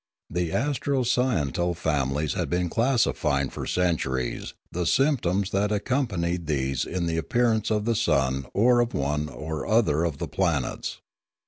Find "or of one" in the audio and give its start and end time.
8.55-9.29